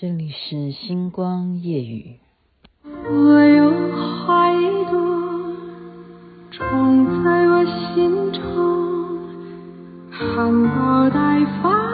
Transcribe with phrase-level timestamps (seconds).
[0.00, 2.20] 这里是星光夜雨。
[2.84, 4.96] 我有花一朵，
[6.52, 8.40] 种在我心中，
[10.08, 11.87] 含苞待放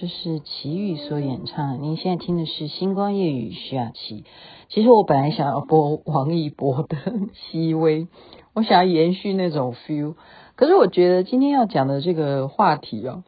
[0.00, 1.82] 这是齐豫所演唱。
[1.82, 4.22] 您现在听的是《星光夜雨》徐雅琪。
[4.68, 6.96] 其实我本来想要播王一博的
[7.32, 8.04] 《熹微》，
[8.54, 10.14] 我想要延续那种 feel。
[10.54, 13.24] 可是我觉得今天要讲的这个话题哦，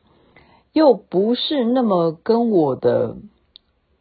[0.73, 3.17] 又不是那么跟我的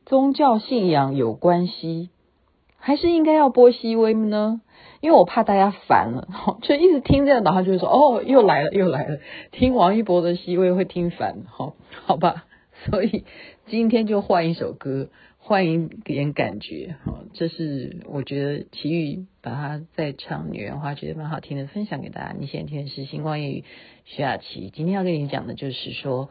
[0.05, 2.11] 宗教信仰有关系，
[2.77, 4.61] 还是应该要播《熹微》呢？
[5.01, 6.27] 因为我怕大家烦了，
[6.61, 9.17] 就一直听这个，然后就会说：“哦，又来了，又来了。”
[9.51, 11.73] 听王一博的《熹微》会听烦，好，
[12.05, 12.45] 好吧。
[12.89, 13.25] 所以
[13.67, 22.35] 今天就换一首歌，换一点感觉，哈，这是我觉得齐豫把他在唱《女人花》觉得蛮好听的，分享给大家。
[22.39, 23.61] 你现在听的是《星光夜语》，
[24.05, 24.71] 徐雅琪。
[24.73, 26.29] 今天要跟你讲的就是说，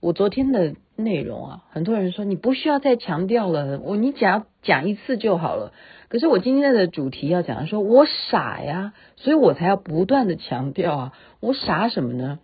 [0.00, 5.72] 我昨天的内容啊，很多人说你不需要再强调了，我你只要讲一次就好了。
[6.08, 12.38] 可是我今天的主题要讲的说，我傻呀，所以我才要不断的强调啊，我傻什么呢？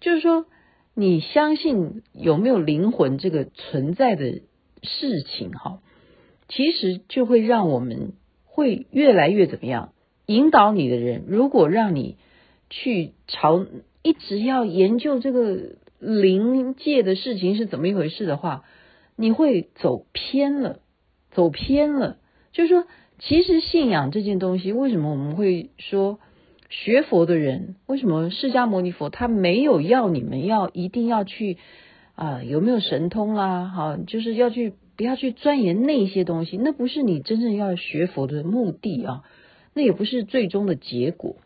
[0.00, 0.44] 就是说。
[1.00, 4.40] 你相信有没有灵魂这个存在的
[4.82, 5.78] 事情哈，
[6.48, 9.92] 其实就会让我们会越来越怎么样？
[10.26, 12.16] 引导你的人，如果让你
[12.68, 13.64] 去朝
[14.02, 18.64] 一直要研究这个灵界的事情是怎么一回事的话，
[19.14, 20.80] 你会走偏了，
[21.30, 22.16] 走偏了。
[22.50, 22.88] 就是说，
[23.20, 26.18] 其实信仰这件东西，为什么我们会说？
[26.68, 31.58] 学佛的人，为什么释迦牟尼佛他没有要你们要一定要去
[32.14, 33.68] 啊、有没有神通啦？
[33.68, 39.22] 哈，就是要去不要去钻研那些东西，那不是你真正要学佛的目的啊，
[39.72, 41.36] 那也不是最终的结果。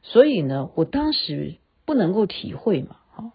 [0.00, 3.32] 所以呢，我当时不能够体会嘛，哈，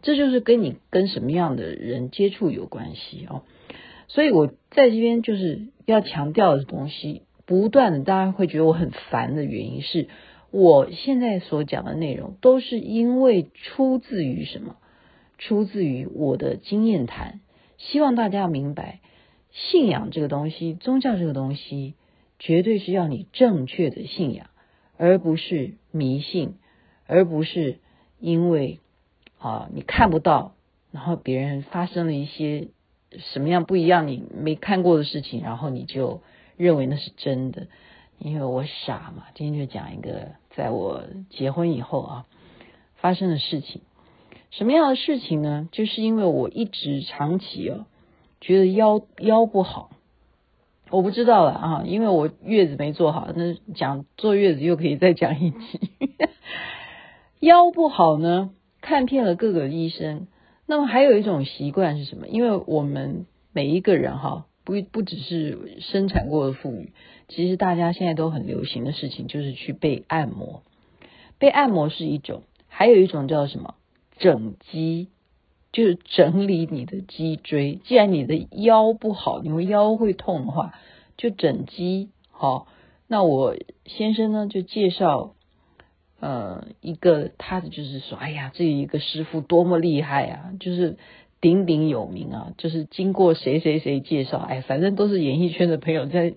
[0.00, 3.42] 这就是跟你跟什么样的人接触有关系哦。
[4.06, 10.06] 所以我在这边就是要强调的东西，不断的，大家会觉得我很烦的原因是。
[10.50, 14.76] 我现在所讲的内容都是因为出自于什么？
[15.38, 17.40] 出自于我的经验谈。
[17.76, 19.00] 希望大家明白，
[19.50, 21.94] 信仰这个东西，宗教这个东西，
[22.38, 24.46] 绝对是要你正确的信仰，
[24.96, 26.54] 而不是迷信，
[27.06, 27.80] 而不是
[28.18, 28.80] 因为
[29.38, 30.54] 啊你看不到，
[30.90, 32.68] 然后别人发生了一些
[33.18, 36.22] 什么样不一样你没看过的事情，然后你就
[36.56, 37.66] 认为那是真的。
[38.18, 42.26] 因为我傻嘛，今天就讲一个在我结婚以后啊
[42.96, 43.82] 发生的事情。
[44.50, 45.68] 什么样的事情呢？
[45.72, 47.86] 就是因为我一直长期哦
[48.40, 49.90] 觉得腰腰不好，
[50.90, 55.80] 我不知道了啊，因为我月子没做好，那讲坐月子又可以再讲一集。
[57.40, 58.50] 腰不好呢，
[58.80, 60.26] 看遍了各个医生。
[60.66, 62.26] 那么还有一种习惯是什么？
[62.28, 64.46] 因为我们每一个人哈。
[64.66, 66.92] 不不只是生产过的妇女，
[67.28, 70.64] 其实大家现在都很流行的事情就是去被按摩。
[71.38, 73.76] 被按摩是一种，还有一种叫什么？
[74.18, 75.06] 整肌，
[75.70, 77.78] 就是整理你的脊椎。
[77.84, 80.74] 既然你的腰不好，你会腰会痛的话，
[81.16, 82.10] 就整肌。
[82.32, 82.66] 好，
[83.06, 83.54] 那我
[83.84, 85.36] 先生呢就介绍，
[86.18, 90.96] 呃，一个他的就是说，哎呀，这一个师傅多么厉害啊，就是。
[91.40, 96.34] 鼎鼎有名啊，就是经过谁谁谁介绍，哎，反正都是演艺圈的朋友在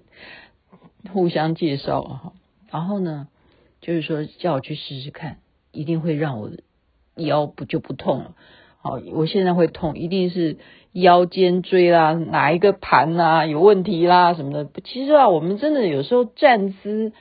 [1.14, 2.34] 互相介绍啊。
[2.70, 3.28] 然后呢，
[3.82, 5.38] 就是说叫我去试试看，
[5.72, 6.52] 一定会让我
[7.16, 8.36] 腰不就不痛了。
[8.82, 10.58] 好，我现在会痛，一定是
[10.92, 14.70] 腰肩椎啦，哪一个盘啊有问题啦什么的。
[14.84, 17.14] 其实啊，我们真的有时候站姿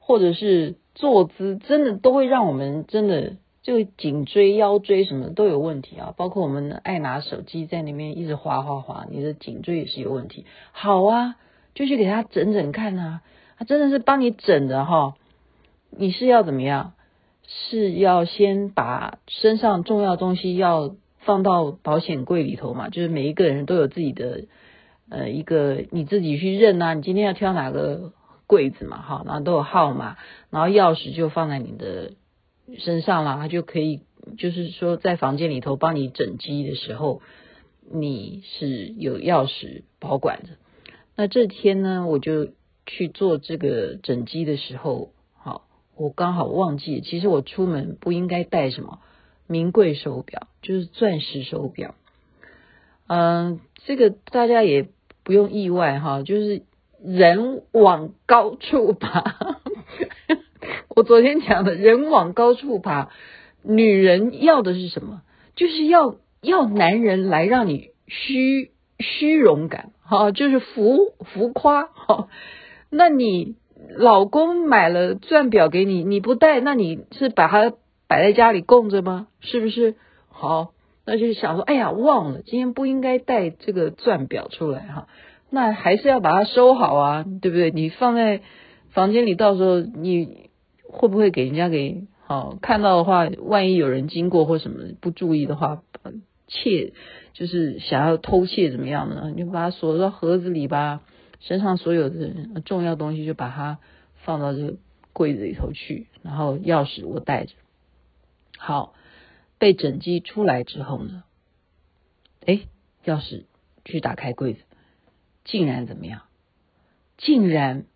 [0.00, 3.36] 或者是坐姿，真的都会让我们真的。
[3.66, 10.46] 就颈椎、腰椎什么都有问题啊，包括我们爱拿手机在里面一直滑滑滑，你的颈椎也是有问题。
[10.70, 11.34] 好啊，
[11.74, 13.22] 就去给他整整看啊，
[13.58, 15.14] 他真的是帮你整的哈。
[15.90, 16.92] 你是要怎么样？
[17.48, 24.44] 是要先把身上重要东西要放到保险柜里头嘛，就是每一个人都有自己的
[25.10, 28.12] 呃一个你自己去认啊，你今天要挑哪个
[28.46, 30.16] 柜子嘛，哈，然后都有号码，
[30.50, 32.12] 然后钥匙就放在你的
[32.78, 34.00] 身上啦，他就可以
[34.38, 37.22] 就是说在房间里头帮你整机的时候，
[37.90, 40.50] 你是有钥匙保管的。
[41.14, 42.48] 那这天呢，我就
[42.84, 45.66] 去做这个整机的时候，好，
[45.96, 49.00] 我刚好忘记，其实我出门不应该带什么。
[49.48, 51.94] 名贵手表就是钻石手表，
[53.06, 54.88] 嗯，这个大家也
[55.22, 56.62] 不用意外哈，就是
[57.00, 59.60] 人往高处爬。
[60.94, 63.10] 我昨天讲的人往高处爬，
[63.62, 65.22] 女人要的是什么？
[65.54, 72.28] 就是要要男人来让你虚虚荣感，哈，就是浮浮夸，哈。
[72.90, 73.56] 那你
[73.96, 77.72] 老公买了钻表给你，你不戴，那你是把它。
[78.08, 79.26] 摆在家里供着吗？
[79.40, 79.96] 是不是？
[80.28, 80.70] 好，
[81.04, 85.08] 那就想说，哎呀，忘了今天不应该带这个钻表出来哈。
[85.50, 87.72] 那还是要把它收好啊，对不对？
[87.72, 88.42] 你放在
[88.92, 90.45] 房间里，到时候你
[90.88, 93.28] 会不会给人家给好看到的话？
[93.38, 95.82] 万一有人经过或什么不注意的话，
[96.46, 96.92] 窃
[97.32, 99.30] 就是想要偷窃怎么样呢？
[99.34, 101.02] 你就把它锁到盒子里吧，
[101.40, 103.78] 身上所有的重要东西就把它
[104.14, 104.76] 放到这个
[105.12, 107.54] 柜子里头去，然后钥匙我带着。
[108.58, 108.94] 好，
[109.58, 111.24] 被整机出来之后呢？
[112.44, 112.60] 哎，
[113.04, 113.44] 钥匙
[113.84, 114.60] 去打开柜子，
[115.44, 116.22] 竟然怎么样？
[117.18, 117.86] 竟然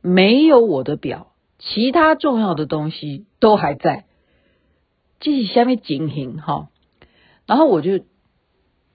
[0.00, 1.32] 没有我的表，
[1.66, 4.04] 其他重要的东西都还在。
[5.20, 6.68] 这是下面警醒哈，
[7.46, 8.04] 然后我就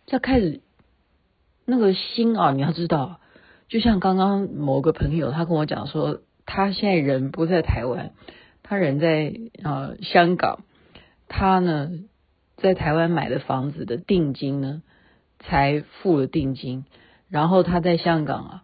[0.05, 0.61] 在开始
[1.65, 3.19] 那个心啊，你要知道，
[3.67, 8.11] 就像刚刚某个朋友他跟我讲说，他现在人不在台湾，
[8.61, 9.33] 他人在
[9.63, 10.59] 啊、呃、香港。
[11.27, 11.91] 他呢，
[12.57, 14.81] 在台湾买的房子的定金呢，
[15.39, 16.85] 才付了定金。
[17.27, 18.63] 然后他在香港啊，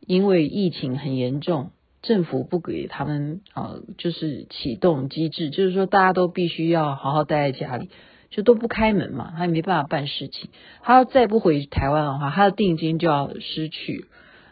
[0.00, 1.70] 因为疫情很严重，
[2.08, 7.90] 政府不给他们呃，就是启动机制，就是说大家都必须要好好待在家里，
[8.30, 10.48] 就都不开门嘛，他也没办法办事情。
[10.80, 14.06] 他要再不回台湾的话，他的定金就要失去。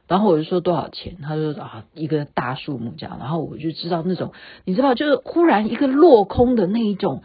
[0.06, 1.16] 然后我就说多少钱？
[1.22, 3.16] 他说啊，一个大数目这样。
[3.18, 4.32] 然后我就知道那种，
[4.66, 7.22] 你知道，就是忽然一个落空的那一种。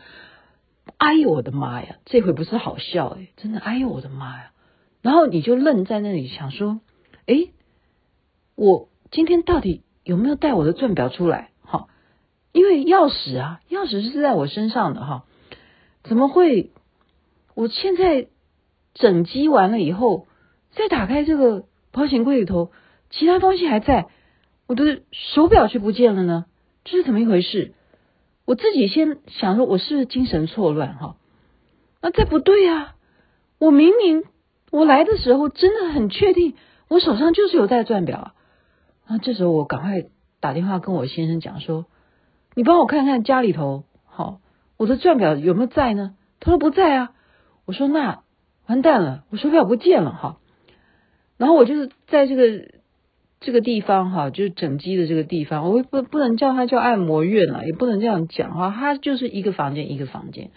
[0.98, 1.98] 哎呦我的妈呀！
[2.06, 4.52] 这回不是好笑哎，真的哎呦我的妈呀！
[5.02, 6.80] 然后你就愣在那里想说，
[7.28, 7.50] 哎，
[8.56, 11.52] 我今天到底有没有带我的钻表出来？
[11.64, 11.88] 哈，
[12.52, 15.24] 因为钥匙啊，钥匙是在我身上的哈，
[16.04, 16.72] 怎么会？
[17.56, 18.28] 我现在
[18.94, 20.28] 整机完了以后，
[20.72, 21.66] 再打开这个。
[21.94, 22.72] 保险柜里头，
[23.10, 24.08] 其他东西还在，
[24.66, 26.46] 我的手表却不见了呢，
[26.86, 27.74] 这是怎么一回事？
[28.46, 31.18] 我自己先想说，我是不是精神错乱哈？
[32.02, 32.96] 那这不对啊！
[33.60, 34.24] 我明明
[34.72, 36.54] 我来的时候真的很确定，
[36.88, 38.34] 我手上就是有带钻表啊。
[39.12, 40.06] 那这时候我赶快
[40.40, 41.86] 打电话跟我先生讲说，
[42.56, 44.40] 你帮我看看家里头，好，
[44.78, 46.16] 我的钻表有没有在呢？
[46.40, 47.12] 他说不在啊。
[47.66, 48.22] 我说那
[48.68, 50.38] 完蛋了，我手表不见了哈。
[51.38, 52.70] 然后我就是在这个
[53.42, 60.52] 这个地方哈，就是整机的这个地方，我不不能叫它叫按摩院了，也不能这样讲哈，它就是一个房间一个房间，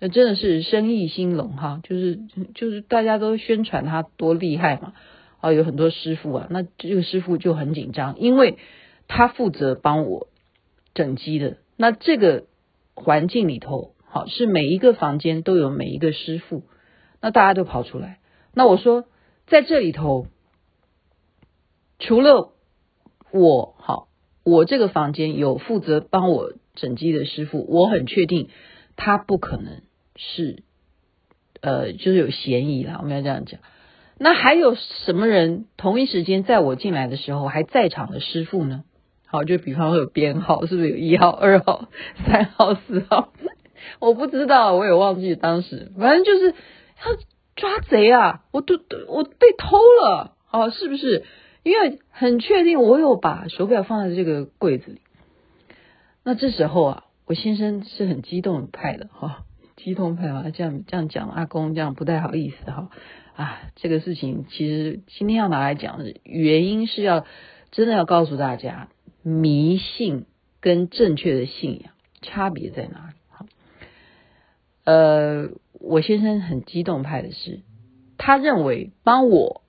[0.00, 2.18] 那真的是生意兴隆哈，就是
[2.54, 4.94] 就是大家都宣传它多厉害嘛，
[5.40, 8.58] 啊，有很多师傅啊，那这个师傅就很紧张，因为
[9.06, 10.28] 他负责帮我
[10.94, 12.44] 整机的，那这个
[12.94, 16.64] 环境里头，好是每一个房间都有每一个师傅，
[17.20, 18.18] 那大家都跑出来，
[18.54, 19.04] 那我说。
[19.50, 20.26] 在这里头，
[21.98, 22.52] 除了
[23.32, 24.08] 我，好，
[24.44, 28.50] 我这个房间有负责帮我整机的师傅，我很确定
[28.94, 29.80] 他不可能
[30.16, 30.64] 是，
[31.62, 32.98] 呃，就是有嫌疑啦。
[33.00, 33.60] 我们要这样讲。
[34.18, 38.84] 那还有什么人同一时间在我进来的时候还在场的师傅呢？
[39.26, 41.88] 好，就比方会有编号，是不是有一号、二号、
[42.26, 43.32] 三号、四号？
[44.00, 46.52] 我不知道，我也忘记当时，反正就是
[46.96, 47.16] 他。
[47.60, 48.44] 抓贼啊！
[48.52, 50.70] 我都我被偷了哦！
[50.70, 51.24] 是不是？
[51.64, 55.00] 因为很确定我有把手表放在这个柜子里。
[56.22, 59.42] 那这时候啊，我先生是很激动派的哈，
[59.74, 62.90] 激动派啊，这样这样讲，阿公这样不太好意思哈
[63.38, 63.60] 啊。
[63.76, 67.24] 这个事情其实今天要拿来讲的原因是要
[67.70, 68.88] 真的要告诉大家，
[69.22, 70.26] 迷信
[70.60, 71.92] 跟正确的信仰
[72.22, 73.16] 差别在哪里？
[73.30, 73.46] 好，
[74.84, 75.48] 呃。
[75.80, 77.60] 我先生很激动派的是，
[78.16, 79.62] 他认为帮我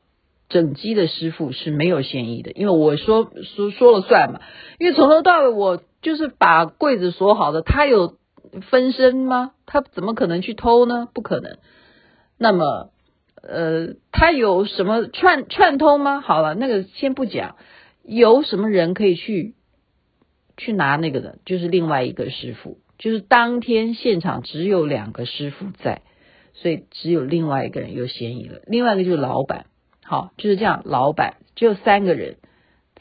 [0.50, 4.42] 整机的师傅是没有嫌疑的，因为我说说说了算嘛。
[4.80, 8.18] 因为从头到尾我就是把柜子锁好的，他有
[8.72, 9.52] 分身吗？
[9.68, 11.08] 他怎么可能去偷呢？
[11.14, 11.60] 不可能。
[12.40, 12.90] 那么，
[13.42, 16.22] 呃，他有什么串串通吗？
[16.22, 17.56] 好了，那个先不讲，
[18.04, 19.56] 有什么人可以去
[20.58, 21.40] 去拿那个的？
[21.46, 26.02] 就是另外一个师傅，就是当天现场只有两个师傅在，
[26.54, 28.62] 所以只有另外一个人有嫌疑了。
[28.68, 29.68] 另外一个就是老板，
[30.04, 32.36] 好，就是这样，老板只有三个人，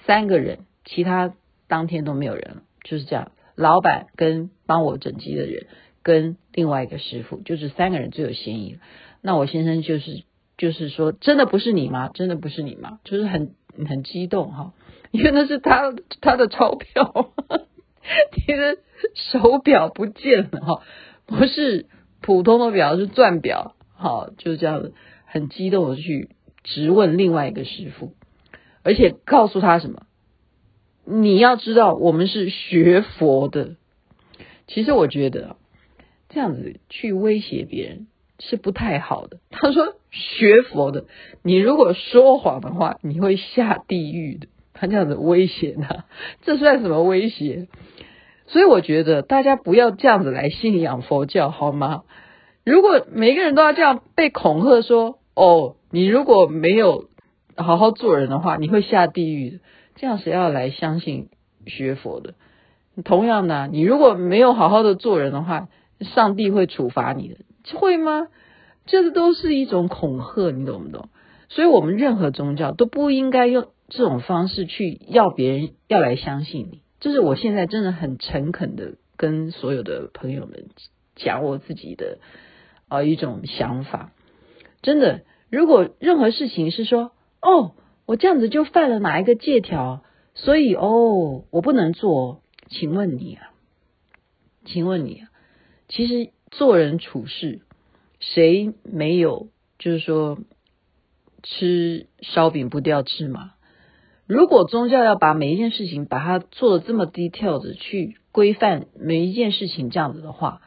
[0.06, 1.34] 三个人，其他
[1.66, 3.32] 当天都没有人了，就是这样。
[3.56, 5.66] 老板跟帮我整机的人，
[6.04, 8.78] 跟另外一个师傅，就是三个人最有嫌疑。
[9.20, 10.22] 那我先生就是
[10.58, 12.08] 就是说，真的不是你吗？
[12.12, 12.98] 真的不是你吗？
[13.04, 13.54] 就是很
[13.88, 14.74] 很激动哈，
[15.12, 17.32] 因为那是他他的钞票，
[18.46, 18.76] 你的
[19.14, 20.82] 手表不见了哈，
[21.24, 21.86] 不是
[22.20, 24.92] 普通的表，是钻表，好，就这样子，
[25.24, 26.30] 很激动的去
[26.64, 28.12] 质问另外一个师傅，
[28.82, 30.02] 而且告诉他什么？
[31.04, 33.76] 你要知道，我们是学佛的。
[34.66, 35.56] 其实我觉得
[36.28, 39.38] 这样子去威胁别人是不太好的。
[39.50, 41.04] 他说学佛的，
[41.42, 44.46] 你如果说谎的话，你会下地狱的。
[44.74, 46.04] 他这样子威胁他，
[46.42, 47.66] 这算什么威胁？
[48.46, 52.04] 所以我觉得大家不要这样子来信仰佛教，好吗？
[52.64, 57.08] 如果每个人都要这样被恐吓说，哦，你如果没有
[57.56, 59.58] 好好做人的话，你会下地狱的。
[59.96, 61.28] 这样谁要来相信
[61.66, 62.34] 学佛的？
[63.04, 65.68] 同样的，你如果没有好好的做人的话，
[66.00, 67.36] 上帝会处罚你的，
[67.76, 68.28] 会吗？
[68.86, 71.08] 这个都是一种恐吓，你懂不懂？
[71.48, 76.82] 所以，我们任何宗教都不应该用这种方式去要别人要来相信你。
[77.00, 80.68] 这是我现在真的很诚恳的跟所有的朋友们
[81.16, 82.18] 讲我自己的
[82.88, 84.12] 啊一种想法。
[84.82, 87.72] 真的，如果任何事情是说哦。
[88.10, 90.02] 我这样子就犯了哪一个戒条？
[90.32, 92.40] 所以哦，我不能做。
[92.70, 93.52] 请问你啊，
[94.64, 95.28] 请问你啊，
[95.88, 97.60] 其实做人处事，
[98.20, 100.38] 谁没有就是说
[101.42, 103.52] 吃烧饼不掉芝麻？
[104.26, 110.60] 如果宗教要把每一件事情把它做的这么 detail 的去规范每一件事情这样子的话，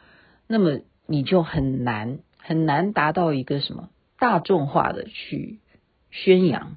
[0.48, 5.60] 那么你就很难很难达到一个什么大众化的去
[6.10, 6.76] 宣扬。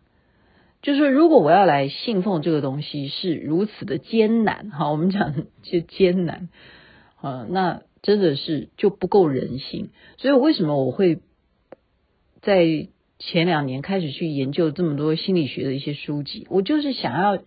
[0.84, 5.34] 就是如果我要来信奉这个东西是如此的艰难，哈，我们讲
[5.64, 6.50] 就艰难，
[7.20, 9.90] 啊，那真的是就不够人性。
[10.18, 11.22] 所以，为什么我会
[12.44, 16.46] 在前两年开始去研究这么多心理学的一些书籍？
[16.52, 17.40] 我就是想要，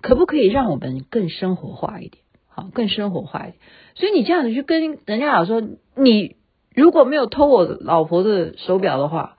[0.00, 2.24] 可不可以让我们更生活化一点？
[2.48, 3.56] 好，更生活化一点。
[3.96, 5.60] 所以你这样子去跟人家讲说，
[5.94, 6.36] 你
[6.74, 9.36] 如果没有偷我老婆的手表的话，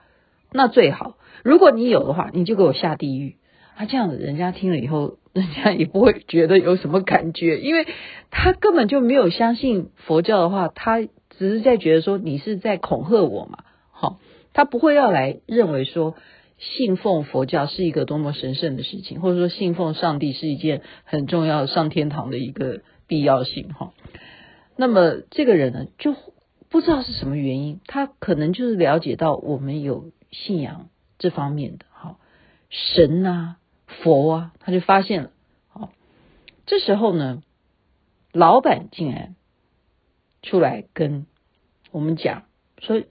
[0.52, 3.38] 那最好；如果你有的话，你就给我下地狱。
[3.74, 7.86] 他这样子，人家听了以后，人家也不会觉得有什么感觉，因为
[8.30, 11.08] 他根本就没有相信佛教的话，他只
[11.38, 14.18] 是在觉得说你是在恐吓我嘛，好，
[14.52, 16.16] 他不会要来认为说
[16.58, 23.92] 信奉佛教是一个多么神圣的事情，或者说信奉上帝是一件很重要上天堂的一个必要性哈。
[24.76, 26.16] 那么这个人呢，就
[26.68, 32.16] 不知道是什么原因，他可能就是了解到我们有信仰这方面的哈
[32.68, 33.58] 神啊。
[34.02, 35.30] 佛啊，他就发现了。
[35.68, 35.90] 好，
[36.66, 37.42] 这时候呢，
[38.32, 39.34] 老板竟然
[40.42, 41.26] 出来跟
[41.90, 42.44] 我们讲
[42.78, 43.02] 说：“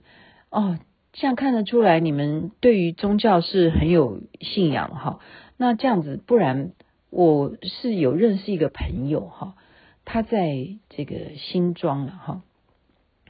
[0.50, 0.78] 哦，
[1.12, 5.20] 这样看得出来，你们对于宗教是很有信仰哈。
[5.56, 6.72] 那这样子，不然
[7.10, 9.54] 我是有认识一个朋友哈，
[10.04, 12.42] 他在这个新庄了哈。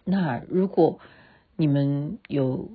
[0.05, 1.01] 那如果
[1.57, 2.71] 你们有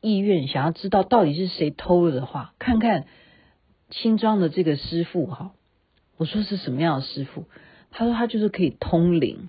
[0.00, 3.06] 意愿想要知道到底是谁偷了的话，看看。”
[3.90, 5.52] 新庄的这个师傅哈，
[6.16, 7.44] 我说是什么样的师傅？
[7.90, 9.48] 他说他就是可以通灵，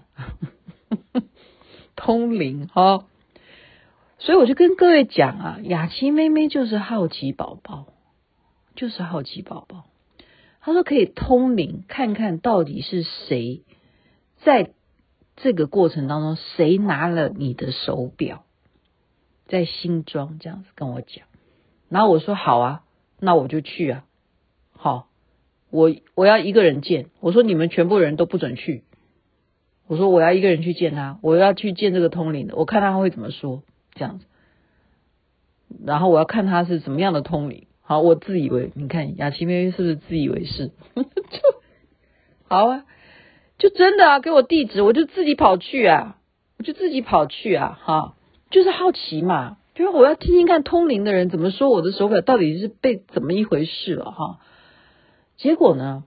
[1.96, 3.06] 通灵哈。
[4.18, 7.88] 所以我就跟各位讲啊，雅琪妹妹就是好奇宝宝，
[8.76, 9.86] 就是好奇宝宝。
[10.60, 13.64] 他说可以通灵，看看到底是谁
[14.44, 14.74] 在
[15.38, 18.44] 这个过程当中，谁拿了你的手表，
[19.48, 21.26] 在新庄这样子跟我讲。
[21.90, 22.84] 然后我说好啊，
[23.20, 24.06] 那我就去啊。
[24.84, 25.10] 好，
[25.70, 27.12] 我我要一个人见。
[27.20, 28.84] 我说你们全部人都不准去。
[29.86, 33.62] 我说我要一个人去见他，我要去见这个通灵的，我看他会怎么说
[33.94, 34.26] 这样子。
[35.86, 37.68] 然后我要看他是怎么样的通灵。
[37.82, 40.70] 好，我自以为，你看雅琪妹妹是不是自以为是？
[40.96, 41.04] 就
[42.48, 42.86] 好啊，
[43.60, 46.18] 就真的啊，给我地址，我就自己跑去啊，
[46.58, 48.16] 我就自己跑去啊，哈，
[48.50, 54.40] 就是好奇嘛，就是我要听听看通灵的人怎么说我的手表到底是被怎么一回事了哈。
[55.42, 56.04] 结果呢？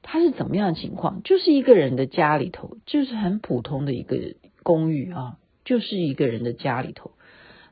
[0.00, 1.22] 他是怎么样情况？
[1.22, 7.10] 就是一个人的家里头，就是很普通的一个公寓啊，就是一个人的家里头。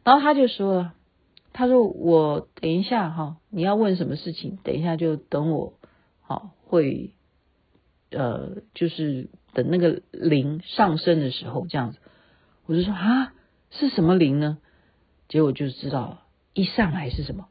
[0.05, 0.93] 然后他就说，
[1.55, 5.73] 他说我等一下哈，你要问什么事情，等一下就等我，
[6.21, 7.13] 好会，
[8.11, 11.99] 呃，就是等那个灵上升的时候这样子。
[12.67, 13.33] 我就说啊，
[13.71, 14.59] 是什么灵呢？
[15.29, 17.49] 结果就知道，一上来是什么？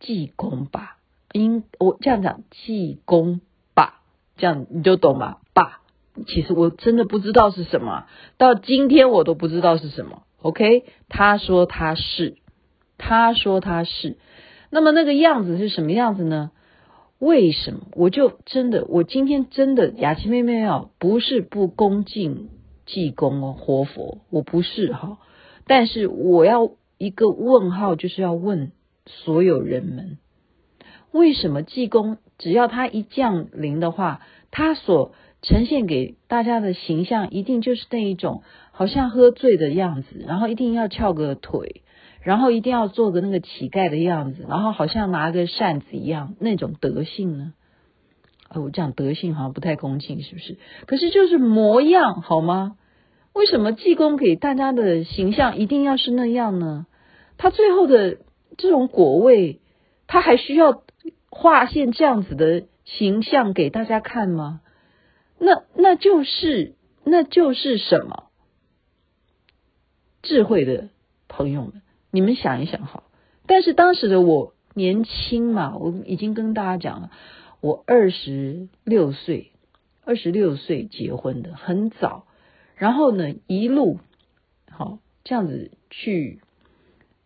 [0.00, 0.95] 济公吧，
[1.40, 3.40] 应我这样讲，济公
[3.74, 4.00] 吧，
[4.36, 5.40] 这样你就懂吧？
[5.54, 5.80] 吧，
[6.26, 8.06] 其实我真的不知道是什么，
[8.38, 10.22] 到今天我都不知道是什么。
[10.42, 12.36] OK，他说他是，
[12.98, 14.16] 他说他是，
[14.70, 16.50] 那么那个样子是什么样子呢？
[17.18, 17.80] 为什么？
[17.92, 22.48] 我就真的，我今天真的雅琪妹妹啊，不是不恭敬
[22.84, 25.18] 济公哦，活佛，我不是哈，
[25.66, 28.72] 但是我要一个问号，就是要问。
[29.08, 30.18] 所有人们，
[31.16, 34.20] 为什么济公只要他一降临的话，
[34.50, 41.82] 他所呈现给大家的形象一定就是那一种好像喝醉的样子，然后一定要翘个腿，
[42.20, 47.54] 然后一定要做个那个乞丐的样子，然后好像拿个扇子一样那种德性呢？
[48.50, 50.58] 哦，我讲德性好像不太恭敬，是不是？
[50.86, 52.76] 可是就是模样好吗？
[53.32, 56.86] 为什么济公给大家的形象一定要是那样呢？
[57.38, 58.18] 他最后的。
[58.58, 59.60] 这种果位，
[60.06, 60.82] 他还需要
[61.38, 64.60] 画现这样子的形象给大家看吗？
[65.38, 66.74] 那那就是
[67.04, 68.30] 那就是什么？
[70.22, 70.88] 智慧的
[71.28, 73.04] 朋友们，你们想一想好。
[73.46, 77.10] 但是当时的我年轻嘛，我已经跟大家讲了，
[77.60, 79.52] 我二十六岁，
[80.04, 82.26] 二十六岁结婚的，很早。
[82.76, 84.00] 然后呢，一路
[84.70, 86.40] 好这样子去，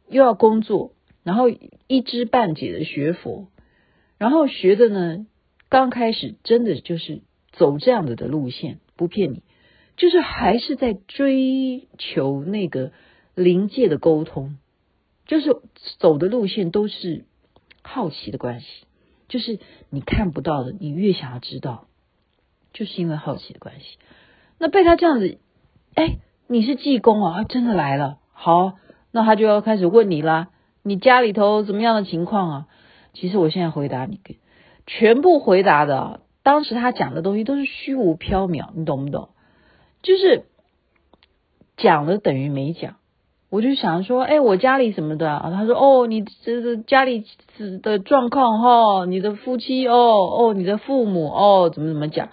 [0.09, 0.93] 又要工作。
[1.23, 1.49] 然后
[1.87, 3.49] 一知半解的学佛，
[4.21, 5.27] 然后学的呢，
[5.71, 7.23] 刚开始真的就是
[7.53, 9.43] 走这样子的路线，不骗你，
[9.97, 12.93] 就是还是在追求那个
[13.35, 14.59] 临界的沟通，
[15.25, 15.63] 就是
[15.99, 17.25] 走的路线都是
[17.81, 18.67] 好奇的关系，
[19.27, 19.59] 就是
[19.89, 21.87] 你看不到的，你越想要知道，
[22.75, 23.97] 就是因为好奇的关系。
[24.59, 25.39] 那被他这样子，
[25.95, 28.75] 哎，你是济公啊，真的来了，好，
[29.13, 30.51] 那他就要开始问你啦。
[30.83, 32.67] 你家里头怎么样的情况啊？
[33.13, 34.21] 其实我现在回答你，
[34.87, 39.29] 全部回答的，当时他讲的东西都是虚无缥缈，你懂不懂？
[40.03, 40.45] 就是
[41.77, 42.97] 讲了等于没讲。
[43.51, 45.51] 我就想说，哎，我家里什么的啊？
[45.51, 47.25] 他说，哦，你这个家里
[47.83, 52.29] 的状况哈，你的夫妻哦，哦，你的父母哦，怎么怎么讲？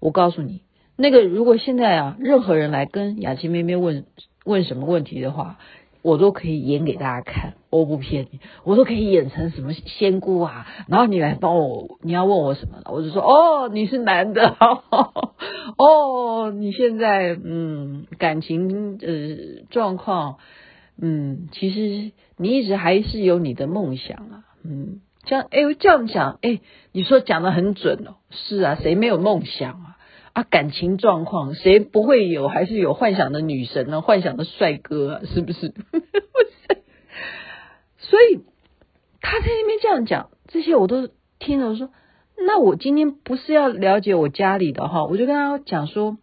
[0.00, 0.62] 我告诉你，
[0.96, 4.04] 那个如果现在啊，任何人来跟雅琪妹妹问
[4.44, 5.58] 问什么问题的话。
[6.04, 14.54] 我都可以演给大家看，我不骗你，我都可以演成什么仙姑啊，然后你来帮我，你要问我什么，我就说哦，你是男的，
[15.78, 20.36] 哦，你现在嗯感情呃状况，
[21.00, 26.60] 嗯，其实你一直还是有你的梦想啊，嗯，这样哎这样讲哎，
[26.92, 29.96] 你说讲得很准哦，是啊，谁没有梦想啊？
[30.34, 32.48] 啊，感情状况谁不会有？
[32.48, 34.00] 还是有幻想的女神呢？
[34.02, 35.72] 幻想的帅哥啊，是不是？
[38.12, 38.44] 所以
[39.22, 41.68] 他在那边这样讲，这些我都听了。
[41.68, 41.90] 我说，
[42.36, 46.18] 那我今天不是要了解我家里的哈，我就跟他讲说，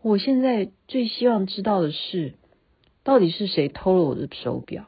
[0.00, 2.32] 我现在最希望知道的是，
[3.02, 4.86] 到底是谁偷了我的手表？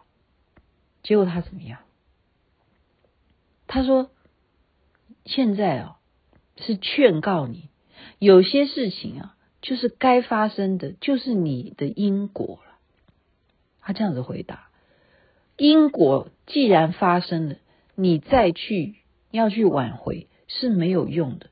[1.03, 1.81] 结果他怎么样？
[3.67, 4.11] 他说，
[5.27, 5.99] 现在啊，
[6.57, 7.69] 是劝告你。
[8.19, 12.79] 有些事情啊，就是该发生的，就是你的因果了。
[13.83, 14.71] 他这样子回答：
[15.63, 17.55] 因果既然发生了，
[17.95, 18.97] 你再去
[19.31, 21.51] 要去挽回是没有用的，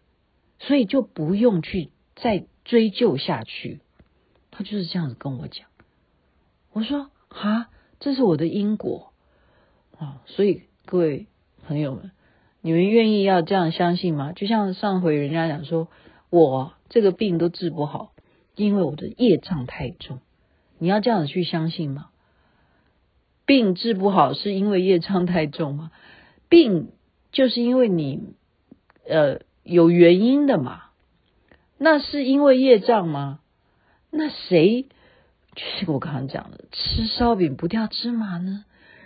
[0.58, 3.78] 所以就不用去再追究下去。
[4.50, 5.68] 他就是这样子跟我讲。
[6.72, 7.70] 我说：啊，
[8.00, 9.12] 这是我的因果
[9.96, 10.22] 啊！
[10.26, 11.28] 所以各位
[11.68, 12.10] 朋友们，
[12.62, 14.32] 你们愿意要这样相信吗？
[14.32, 15.86] 就像上回人家讲说。
[16.30, 18.12] 我这个病都治不好，
[18.56, 20.18] 因为我的业障太重。
[20.78, 22.10] 你要这样子去相信吗？
[23.50, 25.90] 病治不好是因为业障太重吗？
[26.48, 26.92] 病
[27.32, 28.20] 就是因为你
[29.08, 30.82] 呃有原因的嘛。
[31.76, 33.40] 那是因为业障吗？
[34.12, 34.86] 那谁？
[35.56, 38.64] 就是我刚刚讲的，吃烧饼不掉芝麻呢？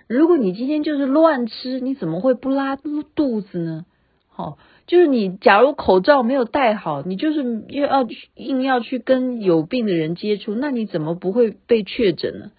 [0.09, 3.87] 如果你今天就是乱吃，你怎么会不拉肚子呢？
[4.29, 4.59] 好。
[4.87, 12.51] 就是你，假如口罩没有戴好，你就是又要硬要去跟有病的人接触，那你怎么不会被确诊呢？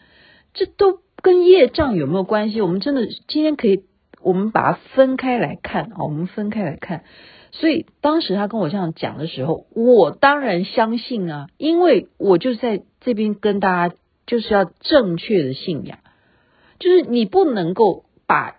[0.55, 2.61] 这都跟业障有没有关系？
[2.61, 3.83] 我们真的今天可以，
[4.21, 7.03] 我们把它分开来看啊，我们分开来看。
[7.51, 13.95] 所以当时他跟我这样讲的时候，我当然相信啊，因为我就在这边跟大家
[14.27, 15.97] 就是要正确的信仰，
[16.77, 18.57] 就是你不能够把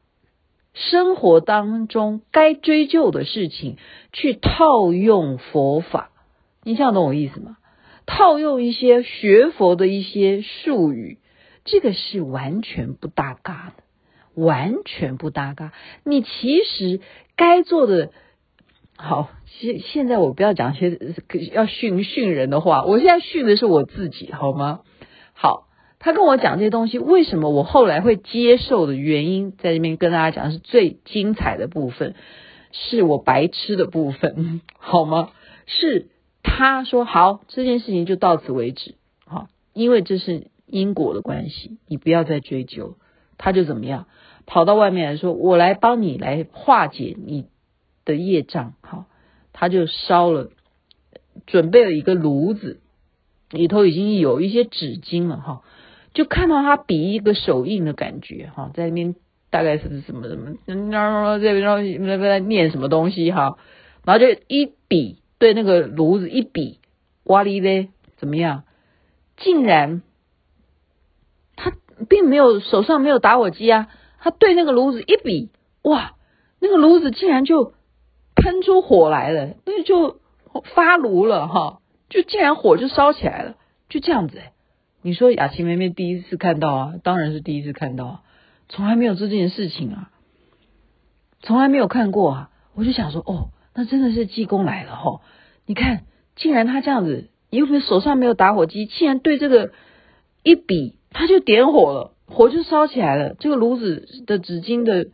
[0.75, 3.77] 生活当中该追究的事情
[4.13, 6.11] 去套用佛法，
[6.65, 7.59] 你这样懂我意思吗？
[8.07, 11.19] 套用一些学佛的一些术语，
[11.67, 13.83] 这个是完全不搭嘎的，
[14.43, 15.73] 完全不搭嘎。
[16.05, 17.01] 你其实
[17.37, 18.11] 该做的，
[18.97, 20.99] 好，现现在我不要讲些
[21.53, 24.81] 要训训人的话，我现在训的是我自己，好吗？
[25.35, 25.67] 好，
[25.99, 32.15] 他跟我讲这些东西，为什么我后来会接受的原因，在这边跟大家讲是最精彩的部分，
[32.73, 35.31] 是我白痴的部分，好吗？
[35.67, 36.09] 是。
[36.49, 38.95] 他说好，这件事情就到此为止，
[39.27, 42.97] 好，因为这是因果的关系，你不要再追究。
[43.39, 44.07] 他就怎么样，
[44.47, 47.47] 跑到外面来说，我来帮你来化解你
[48.05, 49.07] 的业障，好，
[49.53, 50.51] 他就烧了，
[51.47, 52.81] 准备了一个炉子，
[53.51, 55.63] 里头已经有一些纸巾了，哈，
[56.15, 59.15] 就看到他比一个手印的感觉，哈，在那边
[59.51, 63.59] 大概是什么什么，这边在念什么东西，哈，
[64.05, 65.19] 然后就一比。
[65.39, 66.81] 对那个炉子一比，
[67.25, 68.65] 哇哩嘞，怎么样？
[69.37, 70.01] 竟然
[72.09, 75.51] 并没有手上没有打火机啊，他对那个炉子一比，
[75.83, 76.15] 哇，
[76.61, 77.73] 那个炉子竟然就
[78.35, 80.21] 喷出火来了，那就
[80.75, 83.57] 发炉了哈，就竟然火就烧起来了，
[83.89, 84.53] 就这样子哎。
[85.03, 88.21] 你说雅琪妹妹第一次看到啊，当然是第一次看到啊，
[88.69, 90.11] 从来没有做这件事情啊，
[91.43, 93.51] 从来没有看过啊，我就想说哦。
[93.79, 95.21] 那真的是济公来了哈！
[95.67, 96.05] 你看，
[96.35, 99.71] 竟然他这样子，因为手上没有打火机，竟然对这个
[100.43, 105.09] 一比，他就点火了，火就烧起来了，这个炉子的纸巾的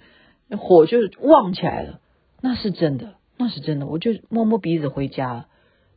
[0.56, 2.00] 火就旺起来了。
[2.40, 3.86] 那是真的，那是真的。
[3.86, 5.46] 我就摸摸鼻子回家了，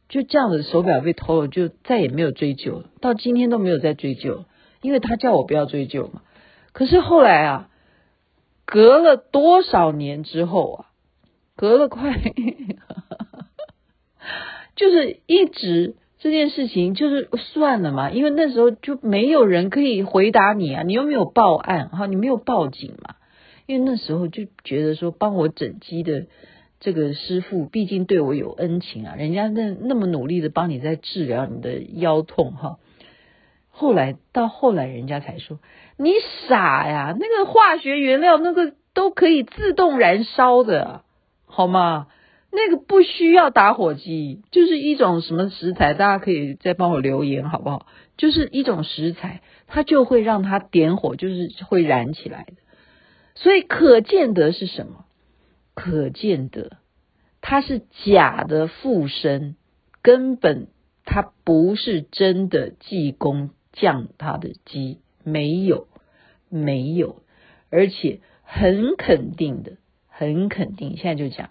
[0.09, 4.45] 就这样子手表被偷了，就再也没有追究，到今天都没有再追究，
[4.81, 6.21] 因为他叫我不要追究嘛。
[6.71, 7.69] 可是后来啊，
[8.65, 10.85] 隔了多少年之后啊？
[11.55, 12.19] 隔了快，
[14.75, 23.13] 就是一直这件事情就是算了嘛，因为那时候就没有人可以回答你啊，你又没有报案哈，你没有报警嘛，
[23.67, 26.25] 因为那时候就觉得说帮我整机的
[26.79, 32.79] 这个师傅毕竟对我有恩情啊，人家那那么努力的帮你在治疗你的腰痛哈，
[33.69, 35.59] 后来到后来人家才说
[35.95, 36.09] 你
[36.47, 41.03] 傻呀，那个化学原料那个都可以自动燃烧的。
[41.45, 42.07] 好吗？
[42.55, 47.87] 那个不需要打火机，就是一种什么食材，大家可以再帮我留言好不好？
[48.17, 52.53] 就是一种食材，它就会让它点火，就是会燃起来的。
[53.35, 55.05] 所以可见得是什么？
[55.73, 56.77] 可见得
[57.41, 59.55] 它是假的附身，
[60.01, 60.67] 根本
[61.03, 65.87] 它不是真的济公降他的机，没有，
[66.49, 67.21] 没有，
[67.69, 69.73] 而且很肯定的。
[70.17, 71.49] 很肯定，现在就讲，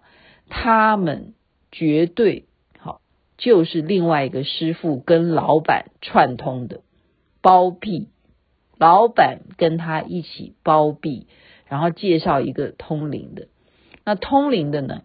[0.56, 1.34] 他们
[1.72, 2.44] 绝对
[2.78, 3.00] 好，
[3.36, 6.82] 就是另外一个师傅跟老板串通的
[7.42, 8.08] 包庇，
[8.78, 11.26] 老板跟他一起包庇，
[11.66, 13.48] 然后介绍一个通灵的，
[14.04, 15.02] 那通灵的呢，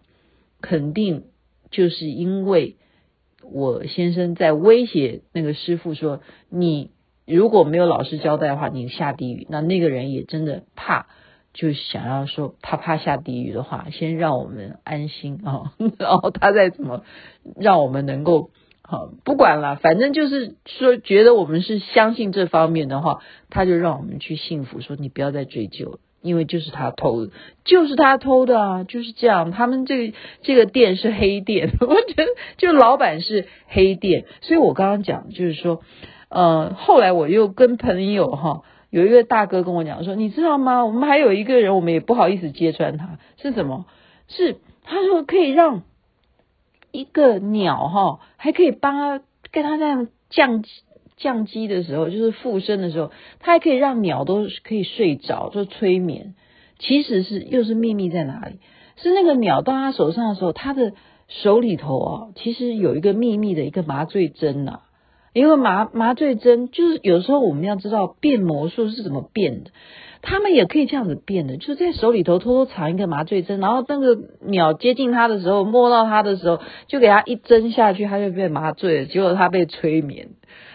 [0.60, 1.24] 肯定
[1.72, 2.76] 就是因为
[3.42, 6.92] 我先生在威胁那个师傅说，你
[7.26, 9.48] 如果没有老实交代的话，你下地狱。
[9.50, 11.08] 那那个人也真的怕。
[11.52, 17.02] 就想要说怕怕下地狱的话，先让我们安心啊， 然后他再怎么
[17.56, 18.50] 让我们能够
[18.82, 27.32] 好，不管了，反正就是说觉得我们是相信这方面的话，他就让我们去信服，说你不要再追究，因为就是他偷的，
[27.64, 29.50] 就是他偷的啊，就是这样。
[29.50, 32.26] 他们这个这个店是黑店， 我觉得
[32.58, 35.82] 就老板是黑店，所以我刚刚讲就是说，
[36.28, 38.62] 呃，后来我又跟朋友哈。
[38.90, 40.84] 有一个大哥跟我讲说，你知道吗？
[40.84, 43.86] 我们还有一个人，我们也不好意思揭穿他，是什么？
[44.28, 45.82] 是他说可以让
[46.90, 50.64] 一个鸟哈，还可以帮他跟他那样降
[51.16, 56.34] 降机的时候，就是附身的时候，他还可以让鸟都可以睡着，就催眠。
[56.78, 58.58] 其实是又是秘密在哪里？
[58.96, 60.92] 是那个鸟到他手上的时候，他的
[61.28, 64.80] 手里头啊，其实有一个秘密的一个麻醉针呐。
[65.32, 69.70] 因为麻麻醉针就是有时候我们要知道变魔术是怎么变的，
[70.22, 80.30] 他们也可以这样子变的，就是在手里头偷偷藏一个麻醉针，然后那个鸟接近他的时候，摸到他的时候，就给他一针下去，他就被麻醉了，结果他被催眠，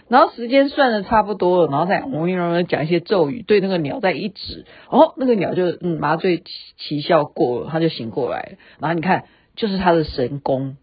[0.07, 6.43] 然后时间算的差不多了，然后再嗡嗡嗡讲一些咒语，对那个鸟再一指，哦，那个鸟就嗯麻醉
[6.77, 10.77] 奇效过了，他就醒过来了，然后你看就是他的神功，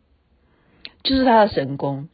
[1.02, 2.08] 就是他的神功。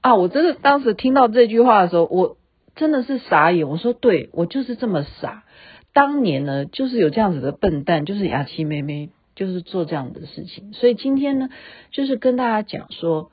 [0.00, 0.14] 啊！
[0.14, 2.36] 我真的当时听到这句话的时候，我
[2.76, 3.68] 真的是傻眼。
[3.68, 5.44] 我说对，我就是这么傻。
[5.92, 10.72] 当年呢，就是有这样子的笨蛋，就是雅琪妹妹，就是做这样的事情。
[10.72, 11.48] 所以今天呢，
[11.90, 13.32] 就是跟大家讲说，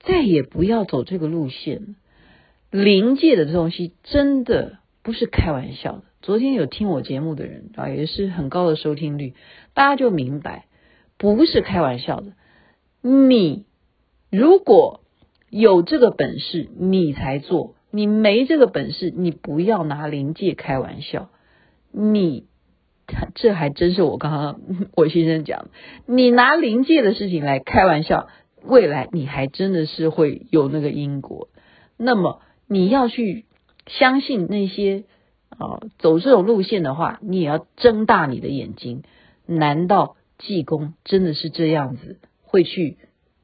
[0.00, 1.96] 再也不要走这个路线。
[2.70, 6.02] 灵界的这东西真的不是开玩笑的。
[6.22, 9.34] 昨天有听我节目的人啊，也是很高的收听率，
[9.74, 10.66] 大家就明白，
[11.16, 12.32] 不是开玩笑的。
[13.02, 13.64] 你
[14.30, 15.00] 如果
[15.50, 21.30] 有这个本事，你才做；你没这个本事，你不要拿灵界开玩笑。
[21.92, 22.46] 你
[23.34, 24.60] 这还真是我刚刚
[24.96, 25.68] 我先生讲，
[26.06, 28.28] 你拿灵界的事情来开玩笑，
[28.64, 31.48] 未来你还真的是会有那个因果。
[31.96, 33.44] 那么你要去
[33.86, 35.04] 相信那些
[35.50, 39.04] 啊走这种路线的话，你也要睁大你的眼睛。
[39.46, 42.98] 难道济公真的是这样子会去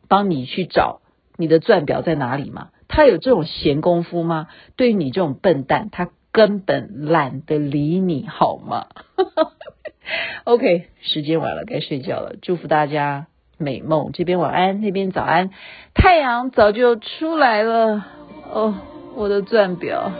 [0.09, 1.02] 帮你去找
[1.43, 2.69] 你的钻表在哪里吗？
[2.87, 4.47] 他有这种闲工夫吗？
[4.77, 6.11] 对于你这种笨蛋，他。
[6.35, 8.87] 根本懒得理你好吗？
[10.45, 12.37] OK，时间晚了，该睡觉了。
[12.41, 13.27] 祝福大家
[13.59, 15.51] 美梦，这边晚安，那边早安。
[15.93, 18.07] 太阳早就出来了。
[18.51, 18.75] 哦，
[19.15, 20.11] 我的钻表，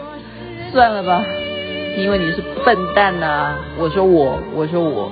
[0.71, 1.25] 算了吧，
[1.97, 5.11] 因为你是笨蛋呐、我说我，我说我。